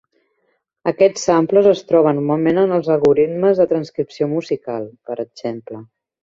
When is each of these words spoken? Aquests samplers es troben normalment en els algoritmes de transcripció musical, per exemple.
Aquests 0.91 1.25
samplers 1.27 1.69
es 1.71 1.83
troben 1.91 2.17
normalment 2.19 2.61
en 2.61 2.73
els 2.79 2.89
algoritmes 2.95 3.61
de 3.61 3.69
transcripció 3.75 4.31
musical, 4.33 4.89
per 5.11 5.21
exemple. 5.27 5.85